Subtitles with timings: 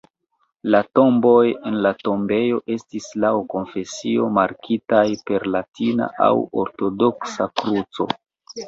[0.75, 6.35] La tomboj en la tombejo estis laŭ konfesio markitaj per latina aŭ
[6.65, 8.15] ortodoksa kruco.